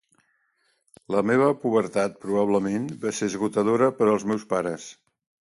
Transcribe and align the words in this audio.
La 1.15 1.21
meva 1.31 1.49
pubertat 1.65 2.15
probablement 2.23 2.89
va 3.05 3.13
ser 3.19 3.29
esgotadora 3.33 3.93
per 4.01 4.09
als 4.15 4.27
meus 4.33 4.49
pares. 4.57 4.91